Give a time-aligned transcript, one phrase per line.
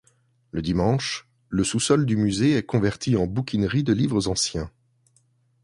[0.49, 4.71] Le dimanche, le sous-sol du musée est converti en bouquinerie de livres anciens.